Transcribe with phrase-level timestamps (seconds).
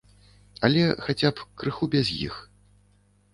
[0.67, 2.41] Але, хаця б, крыху без іх.